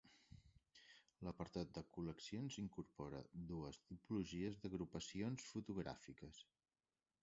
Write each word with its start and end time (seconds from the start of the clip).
L'apartat 1.27 1.75
de 1.75 1.83
col·leccions 1.97 2.57
incorpora 2.63 3.21
dues 3.53 3.81
tipologies 3.91 4.61
d'agrupacions 4.65 5.49
fotogràfiques. 5.53 6.47